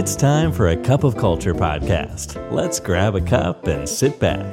[0.00, 2.28] It's time for A Cup of Culture podcast.
[2.58, 4.52] Let's grab a cup and sit back.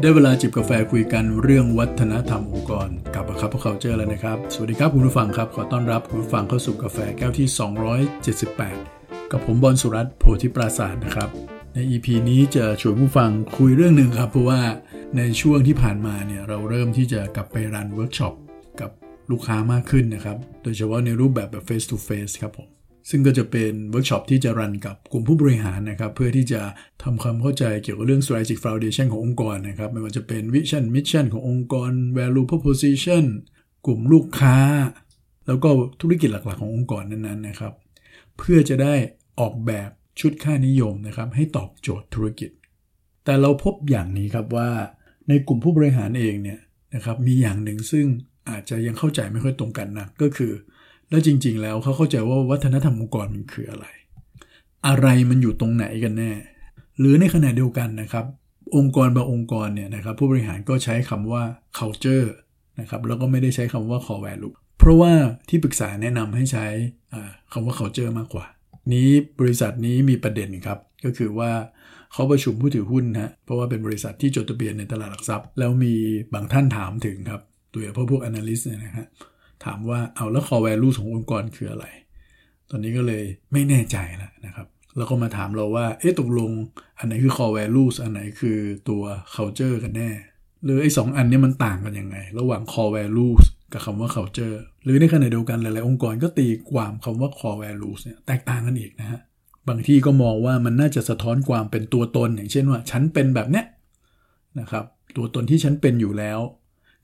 [0.00, 7.48] ได้เวลาจิบกาแฟคุยกันเรื่องวัฒนธรรมองค์กรกับ Cup of Culture แล้วนะครับ สวัสดีครับคุณผู้ฟังครับ ขอต้อนรับคุณผู้ฟังเข้าสู่กาแฟแก้วที่
[8.14, 11.28] 278 กับผมบอลสุรัตน์โพธิปราศาสตร์นะครับ
[11.74, 14.60] ใน EP นี้จะชวนผู้ฟังคุยเรื่องหนึ่งครับ เพราะว่า
[15.16, 18.34] ในช่วงที่ผ่านมาเนี่ยเราเริ่มที่จะกลับไป run workshop
[18.80, 18.90] กับ
[19.30, 22.68] ลูกค้ามากขึ้นนะครับ โดยเฉพาะในรูปแบบแบบ face to face ครับผม
[23.10, 26.60] ซึ่งก็จะเป็นเวิร์กช็อปที่จะ run กับกลุ่มผู้บริหารนะครับ เพื่อที่จะ
[27.02, 33.24] ทำความเข้าใจเกี่ยวกับเรื่อง strategic foundation ขององค์กรนะครับ ไม่ว่าจะเป็น vision mission ขององค์กร value proposition
[33.86, 34.56] กลุ่มลูกค้า
[35.46, 35.68] แล้วก็
[36.00, 37.72] ธุรกิจหลักๆ ขององค์กรนั้นๆนะครับ
[38.38, 38.94] เพื่อจะได้
[39.40, 42.50] ออกแบบชุดค่านิยมนะครับให้ตอบโจทย์ธุรกิจ
[43.24, 44.70] แต่เราพบอย่างนี้ครับว่า
[45.28, 46.60] ในกลุ่มผู้บริหารเองเนี่ย
[46.94, 48.06] นะครับมีอย่างหนึ่งซึ่ง
[48.50, 50.52] อาจจะยังเข้าใจไม่ค่อยตรงกันนะก็คือ
[51.10, 53.86] แล้วจริง ๆ แล้วเขาเข้าใจว่าวัฒนธรรมองค์กรมันคืออะไร
[54.86, 56.32] อะไรมันอยู่ตรงไหนกันแน่
[56.98, 58.24] หรือในขณะเดียวกันนะครับ
[58.76, 61.42] องค์กรบางองค์กรเนี่ยนะครับ ผู้บริหารก็ใช้คำว่า
[61.78, 62.28] culture
[62.80, 65.12] นะครับแล้วก็ไม่ได้ใช้คำว่า core value เพราะว่า
[65.48, 66.66] ที่ปรึกษาแนะนำให้ใช้
[67.52, 68.46] คำว่า culture มากกว่า
[68.92, 69.08] นี้
[69.40, 71.50] บริษัทนี้มีประเด็นครับ ก็คือว่า
[72.12, 75.94] เขาประชุมผู้ถือหุ้นนะเพราะว่าเป็นบริษัทที่จดทะเบียนในตลาดหลักทรัพย์ แล้วมี
[76.34, 77.42] บางท่านถามถึงครับ
[77.76, 79.06] ตัวย่างพวกพวก analyst เนี่ยนะฮะ
[79.64, 81.86] ถามว่าเอาแล้ว core value ขององค์กรคืออะไร
[82.70, 86.50] ตอนนี้ก็เลยไม่แน่ใจแล้วนะครับแล้วก็มาถามเราว่า เอ๊ะตกลง
[86.98, 89.02] อันไหนคือ core values อันไหนคือตัว
[89.34, 90.10] culture กันแน่
[90.64, 99.20] หรือไอ้สองอันนี้มันต่างกันยังไง ระหว่าง core values กับคำว่า culture หรือในขณะเดียวกันหลาย ๆ องค์กรก็ตีความคำว่า core values เนี่ยแตกต่างกันอีกนะฮะ
[99.68, 103.66] บางที่ก็มองว่ามันน่าจะสะท้อนความเป็นตัวตน อย่างเช่นว่า ฉันเป็นแบบเนี้ย
[104.60, 104.84] นะครับ
[105.16, 106.38] ตัวตนที่ฉันเป็นอยู่แล้ว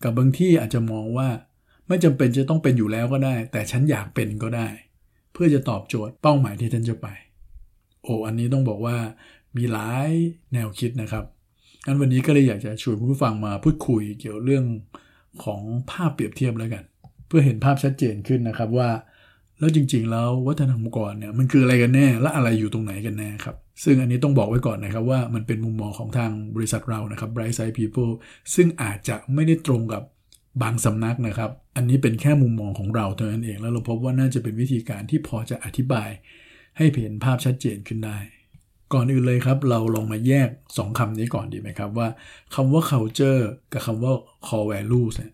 [0.05, 1.29] กับบางที่อาจจะมองว่า
[1.89, 4.69] ไม่จำเป็นจะต้องเป็นอยู่แล้วก็ได้ แต่ฉันอยากเป็นก็ได้
[5.33, 7.07] เพื่อจะตอบโจทย์เป้าหมายที่ฉันจะไป
[8.03, 8.97] โอ้อันนี้ต้องบอกว่า
[9.57, 10.11] มีหลาย
[10.53, 11.25] แนวคิดนะครับ
[11.87, 14.65] งั้นวันนี้ก็เลยอยากจะชวนผู้ฟังมาพูดคุยเกี่ยวเรื่อง
[15.45, 15.61] ของ
[15.91, 16.85] ภาพเปรียบเทียบแล้วกัน
[17.27, 18.89] เพื่อเห็นภาพชัดเจนขึ้นนะครับว่า
[19.59, 28.13] แล้วจริง ๆ แล้ววัฒนธรรมองค์กรเนี่ยมันคืออะไรกันแน่ และอะไรอยู่ตรงไหนกันแน่ครับ ซึ่งอันนี้ต้องบอกไว้ก่อนนะครับว่ามันเป็นมุมมองของทางบริษัทเรานะครับ Bright Side People
[28.55, 30.03] ซึ่งอาจจะไม่ได้ตรงกับ
[30.63, 36.11] บางสำนักนะครับ อันนี้เป็นแค่มุมมองของเราเท่านั้นเอง แล้วเราพบว่าน่าจะเป็นวิธีการที่พอจะอธิบาย
[36.77, 38.19] ให้เห็นภาพชัดเจนขึ้นได้
[38.93, 42.09] ก่อนอื่นเลยครับ เราลองมาแยก 2คำนี้ก่อนดีไหมครับว่า
[42.55, 44.13] คำว่า culture กับคำว่า
[44.47, 45.33] core values เนี่ย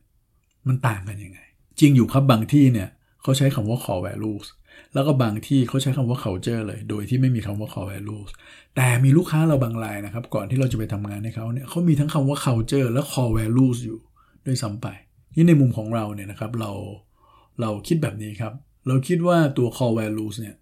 [0.68, 1.40] มันต่างกันยังไง
[1.80, 2.88] จริงอยู่ครับบางที่เนี่ย
[3.22, 4.46] เขาใช้คำว่า core values
[4.94, 8.30] แล้วก็บางที่เขาใช้คำว่า culture เลย โดยที่ไม่มีคำว่า core values
[8.76, 13.98] แต่มีลูกค้าเราบางรายนะครับ ก่อนที่เราจะไปทำงานให้เขาเนี่ยเขามีทั้งคำว่า culture และ core values อยู่
[14.46, 14.86] ด้วยซ้ำไป
[15.34, 16.72] นี่ในมุมของเราเนี่ยนะครับเรา
[17.60, 18.52] เราคิดแบบนี้ครับ
[18.86, 20.56] เราคิดว่าตัว core values เนี่ย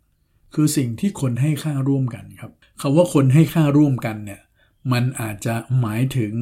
[0.55, 4.41] คือสิ่งที่คนให้ค่าร่วมกันครับคำว่าคนให้ค่าร่วมกันเนี่ย
[4.93, 6.33] มันอาจจะหมายถึง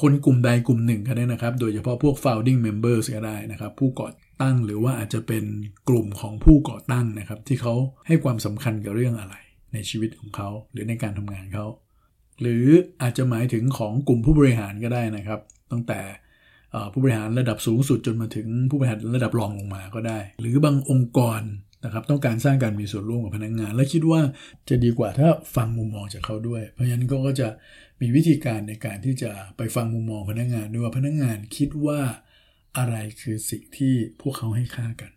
[0.00, 4.08] คนกลุ่มใดกลุ่มหนึ่งก็ได้นะครับ โดยเฉพาะพวก founding members ก็ได้นะครับ ผู้ก่อ
[4.42, 5.44] ตั้ง หรือว่าอาจจะเป็น
[5.88, 7.74] กลุ่มของผู้ก่อตั้งนะครับ ที่เขา
[8.06, 9.34] ให้ความสำคัญกับเรื่องอะไร
[9.72, 11.66] ในชีวิตของเขาหรือในการทำงานเขา
[12.40, 12.64] หรือ
[13.02, 15.40] อาจจะหมายถึงของกลุ่มผู้บริหารก็ได้นะครับ
[15.72, 16.00] ตั้งแต่
[16.92, 21.42] ผู้บริหารระดับสูงสุดจนมาถึงผู้บริหารระดับรองลงมาก็ได้ หรือบางองค์กร
[21.84, 24.20] นะครับต้องการสร้างการมีส่วนร่วมกับพนักงงาน และคิดว่า
[24.68, 27.48] จะดีกว่าถ้าฟังมุมมองจากเขาด้วย เพราะฉะนั้นก็จะ
[28.00, 32.00] มีวิธีการในการที่จะไปฟังมุมมองพนักงงานด้วยว่าพนักงงานคิดว่า
[32.76, 35.12] อะไรคือสิ่งที่พวกเขาให้ค่ากัน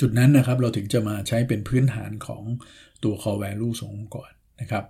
[0.00, 2.42] จุดนั้นนะครับเราถึงจะมาใช้เป็นพื้นฐานของ
[3.04, 4.84] ตัว core value ขององค์กรนะครับ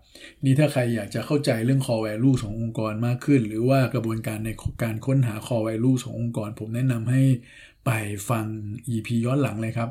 [0.44, 4.50] นี่ถ้าใครอยากจะเข้าใจเรื่อง core value ขององค์กรมากขึ้น หรือว่ากระบวนการใน
[4.82, 7.22] การค้นหา core value ขององค์กร ผมแนะนำให้
[7.86, 7.90] ไป
[8.30, 8.44] ฟัง
[8.94, 9.90] EP ย้อนหลังเลยครับ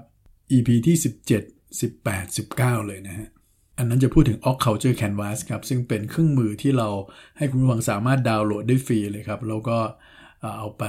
[0.52, 3.30] EP ที่ 17 18 19 เลยนะฮะ
[3.78, 6.90] อันนั้นจะพูดถึง Ox Culture Canvas ครับ ซึ่งเป็นเครื่องมือที่เรา
[7.38, 9.78] ให้คุณผู้ฟังสามารถดาวน์โหลดได้ฟรีเลยครับ แล้วก็
[10.58, 10.84] เอาไป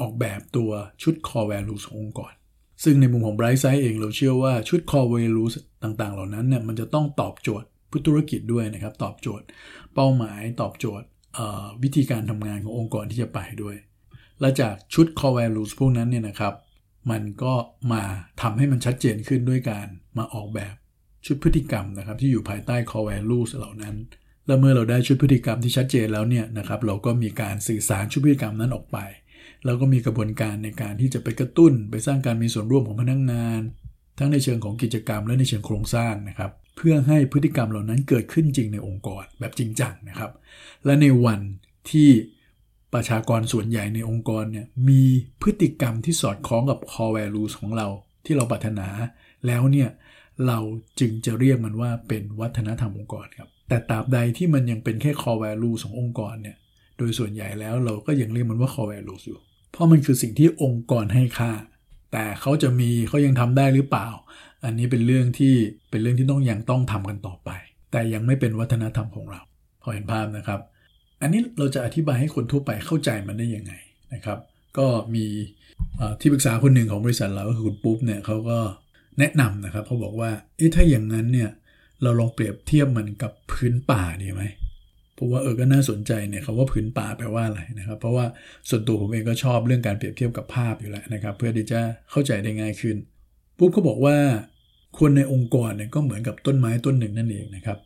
[0.00, 0.70] ออกแบบตัว
[1.02, 2.32] ชุด Core Values ขององค์กร
[2.84, 9.46] ซึ่งในมุมของ Bright Side เองเราเชื่อว่าชุด Core Values ต่างๆ เหล่านั้นเนี่ยมันจะต้องตอบโจทย์ผู้ธุรกิจด้วยนะครับ ตอบโจทย์
[9.94, 11.06] เป้าหมายตอบโจทย์
[11.82, 13.76] วิธีการทำงานขององค์กรที่จะไปด้วย
[14.40, 16.54] และจากชุด Core Values พวกนั้นเนี่ยนะครับ
[17.10, 17.54] มันก็
[17.92, 18.02] มา
[18.42, 19.86] ทำให้มันชัดเจนขึ้นด้วยการ
[20.18, 20.74] มาออกแบบ
[21.26, 23.96] ชุดพฤติกรรมนะครับ ที่อยู่ภายใต้ core values เหล่านั้น
[24.46, 28.98] แล้วเมื่อเราได้ชุดพฤติกรรมที่ชัดเจนแล้วเนี่ยนะครับ เราก็มีการสื่อสารชุดพฤติกรรมนั้นออกไป
[29.64, 33.60] แล้วก็มีกระบวนการในการที่จะไปกระตุ้น ไปสร้างการมีส่วนร่วมของพนักงงาน
[34.18, 40.30] ทั้งในเชิงของกิจกรรมและในเชิงโครงสร้างนะครับ เพื่อให้พฤติกรรมเหล่านั้นเกิดขึ้นจริงในองค์กรแบบจริงจังนะครับ
[40.84, 41.40] และในวัน
[41.90, 42.08] ที่
[42.94, 45.02] ประชากรส่วนใหญ่ในองค์กรเนี่ยมี
[45.42, 47.86] พฤติกรรมที่สอดคล้องกับ core values ของเรา
[48.24, 48.88] ที่เราปรารถนา
[49.46, 49.88] แล้วเนี่ย
[50.46, 50.58] เรา
[51.00, 56.56] จึงจะเรียกมันว่าเป็นวัฒนธรรมองค์กรครับแต่ตราบใดที่มันยังเป็นแค่ core value ขององค์กรเนี่ย
[56.98, 59.40] โดยส่วนใหญ่แล้วเราก็ยังเรียกมันว่า core Values อยู่
[59.72, 61.52] เพราะมันคือสิ่งที่องค์กรให้ค่า
[62.12, 64.08] แต่เขาจะมีเขายังทำได้หรือเปล่า
[64.64, 65.54] อันนี้เป็นเรื่องที่
[65.90, 67.50] เป็นเรื่องที่ต้องยังต้องทำกันต่อไป
[67.92, 69.40] แต่ยังไม่เป็นวัฒนธรรมของเรา
[69.82, 70.60] พอเห็นภาพนะครับ
[71.22, 73.72] อันนี้เราจะอธิบายให้คนทั่วไปเข้าใจมันได้ยังไง
[74.14, 74.38] นะครับ
[74.78, 75.26] ก็มี
[76.20, 78.58] ที่ปรึกษาคนหนึ่งของบริษัทเราก็คือคุณปุ๊บเนี่ยเขาก็
[79.18, 81.50] แนะนำนะครับเขาบอกว่าเอ๊ะถ้าอย่างนั้นเนี่ย
[82.02, 84.42] เราลองเปรียบเทียบมันกับพื้นป่าดีไหม
[85.18, 88.26] พราะว่าเออก็น่าสนใจเนี่ยคำว่าพื้นป่าแปลว่าอะไรนะครับ เพราะว่า
[88.68, 91.80] ส่วนตัวผมเองก็ชอบเรื่องการเปรียบเทียบกับภาพอยู่แล้วนะครับ เพื่อที่จะ
[92.10, 92.96] เข้าใจได้ง่ายขึ้น
[93.58, 94.16] ปุ๊บเขาบอกว่า
[94.98, 97.78] คนในองค์กรเนี่ยก็เหมือนกับต้นไม้ต้นหนึ่งนั่นเองนะครับ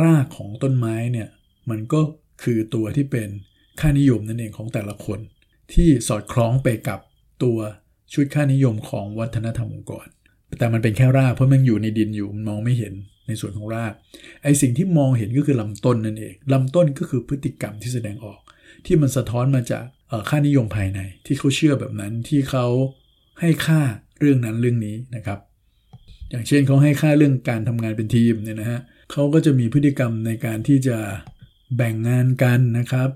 [0.00, 1.28] รากของต้นไม้เนี่ย
[1.70, 2.00] มันก็
[2.42, 3.28] คือตัวที่เป็น
[3.80, 5.18] ค่านิยมนั่นเองของแต่ละคน
[5.72, 7.00] ที่สอดคล้องไปกับ
[7.42, 7.58] ตัว
[8.12, 10.06] ชุดค่านิยมของวัฒนธรรมองค์กร
[10.58, 12.94] แต่มันเป็นแค่รากเพราะมันอยู่ในดินอยู่มันมองไม่เห็น
[13.30, 13.92] ในส่วนของราก
[14.42, 18.40] ไอสิ่งที่มองเห็นก็คือลำต้นนั่นเองลำต้นก็คือพฤติกรรมที่แสดงออก
[18.86, 19.84] ที่มันสะท้อนมาจาก
[20.28, 22.66] ค่านิยมภายใน ที่เขาเชื่อแบบนั้นที่เขา
[23.40, 23.80] ให้ค่า
[24.20, 25.38] เรื่องนั้นเรื่องนี้นะครับ
[26.30, 28.80] อย่างเช่นเขาให้ค่าเรื่องการทำงานเป็นทีมเนี่ยนะฮะ
[29.12, 30.98] เขาก็จะมีพฤติกรรมในการที่จะ
[31.76, 33.10] แบ่งงานกันนะครับ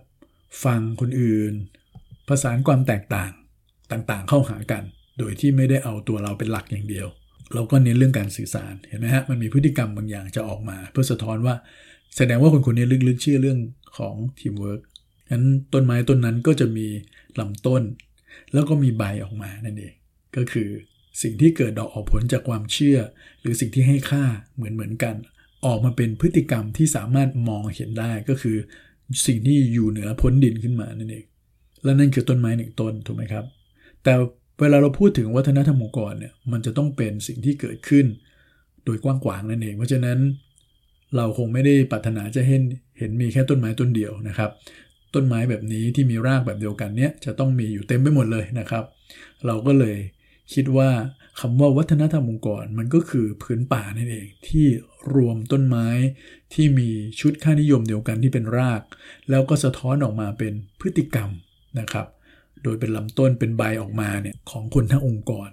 [0.65, 1.53] ฟังคนอื่น
[2.29, 3.33] ผสานความแตกต่าง
[3.91, 4.83] ต่างๆ เข้าหากัน
[5.19, 7.07] โดยที่ไม่ได้เอาตัวเราเป็นหลักอย่างเดียว
[7.55, 11.55] เราก็เน้นเรื่องการสื่อสารเห็นไหมฮะมันมีพฤติกรรมบางอย่างจะออกมา เพื่อสะท้อนว่า
[12.17, 13.59] แสดงว่าคนคนนี้ลึกๆเชื่อเรื่อง
[13.99, 14.81] ของทีมเวิร์ก
[15.31, 16.87] งั้นต้นไม้ต้นนั้นก็จะมี
[17.41, 17.83] ลำต้น
[18.53, 19.95] แล้วก็มีใบออกมานั่นเอง
[20.37, 20.69] ก็คือ
[21.23, 22.99] สิ่งที่เกิดดอกออกผลจากความเชื่อ
[23.41, 24.25] หรือสิ่งที่ให้ค่า
[24.55, 25.15] เหมือนเหมือนกัน
[25.67, 28.57] ออกมาเป็นพฤติกรรมที่สามารถมองเห็นได้ก็คือ
[29.27, 31.25] สิ่งที่อยู่เหนือพ้นดินขึ้นมานั่นเอง
[31.85, 33.45] และนั่นคือต้นไม้หนึ่งต้นถูกไหมครับ
[34.03, 34.13] แต่
[34.61, 38.07] เวลาเราพูดถึงวัฒนธรรมองค์กรเนี่ยมันจะต้องเป็นสิ่งที่เกิดขึ้น
[38.85, 40.19] โดยกว้างขวางนั่นเอง เพราะฉะนั้น
[41.17, 42.63] เราคงไม่ได้ปรารถนาจะเห็น
[42.99, 44.51] เห็นมีแค่ต้นไม้ต้นเดียวนะครับ
[45.15, 48.85] ต้นไม้แบบนี้ที่มีรากแบบเดียวกันเนี่ยจะต้องมีอยู่เต็มไปหมดเลยนะครับ
[49.47, 49.97] เราก็เลย
[50.55, 50.91] คิดว่า
[51.41, 54.67] คำว่าวัฒนธรรมองค์กรมันก็คือพื้นป่านั่นเอง ที่
[55.15, 55.89] รวมต้นไม้
[56.55, 56.89] ที่มี
[57.21, 58.83] ชุดค่านิยมเดียวกันที่เป็นราก
[59.31, 61.31] แล้วก็สะท้อนออกมาเป็นพฤติกรรม
[61.79, 62.07] นะครับ
[62.65, 65.49] โดยเป็นลำต้นเป็นใบออกมาเนี่ยของคนทั้งองค์กร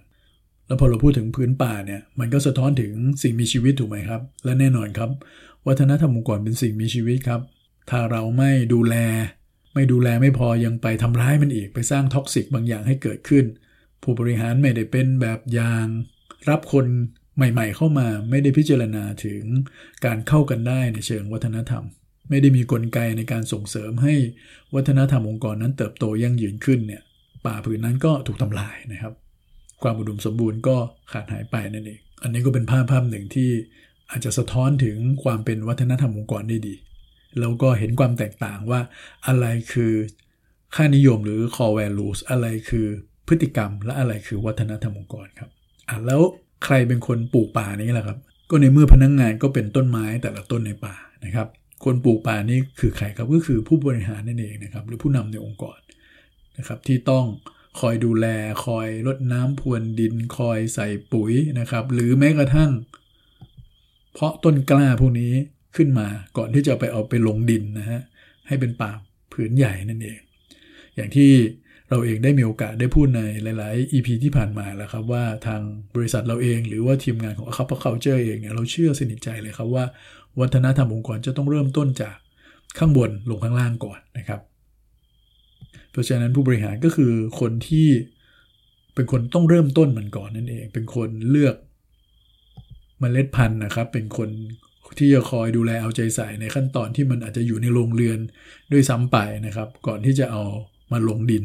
[0.67, 5.09] แล้วพอเราพูดถึงผืนป่าเนี่ยมันก็สะท้อนถึงสิ่งมีชีวิตถูกไหมครับ และแน่นอนครับ
[5.67, 7.41] วัฒนธรรมองค์กรเป็นสิ่งมีชีวิตครับ
[7.89, 8.95] ถ้าเราไม่ดูแล
[9.73, 13.45] ไม่ดูแลไม่พอยังไปทำร้ายมันอีกไปสร้าง toxic บางอย่างให้เกิดขึ้น
[14.03, 15.85] ผู้บริหารไม่ได้เป็นแบบอย่าง
[16.49, 16.85] รับคน
[17.35, 19.43] ใหม่ ๆ เข้ามาไม่ได้พิจารณาถึง
[20.05, 21.83] การเข้ากันได้ในเชิงวัฒนธรรม
[22.29, 24.13] ไม่ได้มีกลไกในการส่งเสริมให้
[24.75, 27.01] วัฒนธรรมองค์กรนั้นเติบโตยั่งยืนขึ้นเนี่ย
[27.45, 29.13] ป่าผืนนั้นก็ถูกทำลายนะครับ
[29.83, 30.77] ความอุดมสมบูรณ์ก็
[31.11, 33.49] ขาดหายไปนั่นเอง อันนี้ก็เป็นภาพภาพหนึ่งที่
[34.09, 36.75] อาจจะสะท้อนถึงความเป็นวัฒนธรรมองค์กรได้ดี
[37.39, 38.79] แล้วก็เห็นความแตกต่างว่า
[39.27, 39.93] อะไรคือ
[40.75, 42.85] ค่านิยมหรือ core values อะไรคือ
[43.27, 45.49] พฤติกรรม และอะไรคือวัฒนธรรมองค์กรครับ
[45.89, 46.21] อะแล้ว
[46.65, 48.17] ใครเป็นคนปลูกป่านี้แหละครับ
[48.49, 50.95] ก็ในเมื่อพนักงงานก็เป็นต้นไม้แต่ละต้นในป่า
[51.25, 51.47] นะครับ
[51.83, 55.79] คนปลูกป่านี่คือใครครับก็คือผู้บริหารนั่นเองนะครับ หรือผู้นำในองค์กร
[56.57, 57.25] นะครับ ที่ต้อง
[57.79, 58.27] คอยดูแล
[58.65, 62.71] คอยรดน้ำพรวนดินคอยใส่ปุ๋ยนะครับ หรือแม้กระทั่ง
[64.13, 65.33] เพาะต้นกล้าพวกนี้
[65.75, 68.01] ขึ้นมาก่อนที่จะไปเอาไปลงดินนะฮะ
[68.47, 68.91] ให้เป็นป่า
[69.33, 70.19] ผืนใหญ่นั่นเอง
[70.95, 71.31] อย่างที่
[71.89, 75.61] เราเองได้มีโอกาสได้พูดในหลาย ๆ EP ที่ผ่านมาแล้วครับว่าทาง
[75.95, 79.85] บริษัทเราเอง หรือว่าทีมงานของ a c u p c u l t u r e เองเนี่ยเราเชื่อสนิทใจเลยครับว่า
[80.39, 82.15] วัฒนธรรมองค์กรจะต้องเริ่มต้นจาก
[82.77, 84.41] ข้างบนลงข้างล่างก่อนนะครับ
[85.91, 87.87] เพราะฉะนั้นผู้บริหารก็คือคนที่
[88.95, 91.55] เป็นคนต้องเริ่มต้นมันก่อนนั่นเอง เป็นคนเลือก
[93.01, 94.29] มเมล็ดพันธุ์นะครับ เป็นคน
[94.99, 98.19] ที่จะคอยดูแลเอาใจใส่ในขั้นตอนที่มันอาจจะอยู่ในโรงเรือน
[98.71, 100.43] ด้วยซ้ำไปนะครับ ก่อนที่จะเอา
[100.91, 101.43] มาลงดิน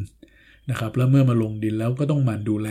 [0.70, 2.68] นะครับ แล้วเมื่อมาลงดินแล้วก็ต้องหมั่นดูแล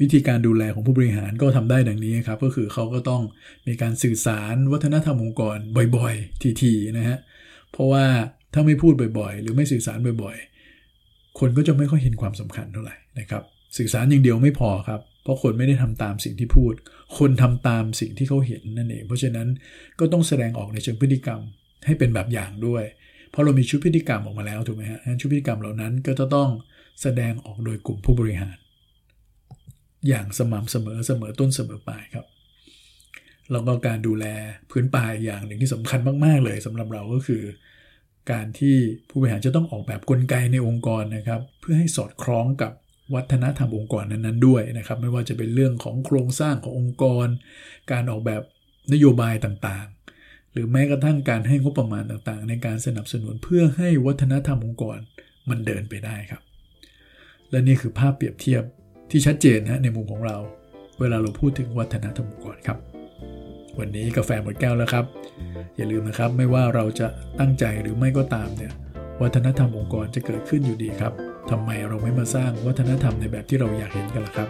[0.00, 3.22] วิธีการดูแลของผู้บริหารก็ทำได้ดังนี้ครับ ก็คือเขาก็ต้อง
[3.66, 5.56] มีการสื่อสารวัฒนธรรมองค์กร
[5.96, 7.18] บ่อยๆ ทีๆนะฮะ
[7.72, 8.04] เพราะว่า
[8.54, 13.42] ถ้าไม่พูดบ่อยๆ หรือไม่สื่อสารบ่อยๆ คนก็จะไม่ค่อยเห็นความสำคัญเท่าไหร่นะครับ
[13.76, 16.74] สื่อสารอย่างเดียวไม่พอครับ เพราะคนไม่ได้ทำตามสิ่งที่พูด
[17.18, 19.48] คนทำตามสิ่งที่เขาเห็นนั่นเอง เพราะฉะนั้น
[20.00, 21.40] ก็ต้องแสดงออกในเชิงพฤติกรรม
[21.86, 22.84] ให้เป็นแบบอย่างด้วย
[23.30, 26.48] เพราะเรามีชุดพฤติกรรมออกมาแล้วถูกไหมฮะชุดพฤติกรรมเหล่านั้นก็จะต้อง
[27.02, 28.56] แสดงออกโดยกลุ่มผู้บริหาร
[30.08, 32.26] อย่างสม่ำเสมอเสมอต้นเสมอปลายครับ
[33.52, 34.26] แล้วก็การดูแล
[34.70, 37.42] พื้นป่าอย่างหนึ่งที่สำคัญมาก ๆ เลยสำหรับเราก็คือ
[38.32, 38.76] การที่
[39.08, 42.72] ผู้บริหารจะต้องออกแบบกลไกในองค์กรนะครับ เพื่อให้สอดคล้องกับ
[43.14, 47.26] วัฒนธรรมองค์กรนั้นๆด้วยนะครับ ไม่ว่าจะเป็นเรื่องของโครงสร้างขององค์กร
[47.92, 48.42] การออกแบบ
[48.92, 54.98] นโยบายต่างๆ หรือแม้กระทั่งการให้งบประมาณต่างๆ ในการสนับสนุนเพื่อให้วัฒนธรรมองค์กร
[55.48, 56.42] มันเดินไปได้ครับ
[57.50, 58.64] และนี่คือภาพเปรียบเทียบ
[59.10, 60.36] ที่ชัดเจนนะในมุมของเรา
[61.00, 62.78] เวลาเราพูดถึงวัฒนธรรมองค์กรครับ
[63.78, 65.04] วันนี้กาแฟหมดแก้วแล้วครับ
[65.76, 67.06] อย่าลืมนะครับไม่ว่าเราจะ
[67.40, 68.72] ตั้งใจหรือไม่ก็ตามเนี่ย
[69.22, 71.12] วัฒนธรรมองค์กรจะเกิดขึ้นอยู่ดีครับ
[71.50, 74.48] ทำไมเราไม่มาสร้างวัฒนธรรมในแบบที่เราอยากเห็นกันล่ะครับ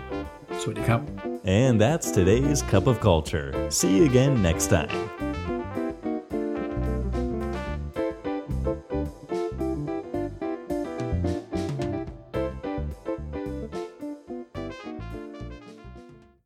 [0.61, 1.01] สวัสดีครับ
[1.63, 3.49] And that's today's Cup of Culture.
[3.79, 5.24] See you again next time.